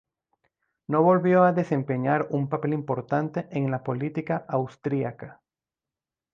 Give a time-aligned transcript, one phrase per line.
[0.87, 5.41] No volvió a desempeñar un papel importante en la política austriaca.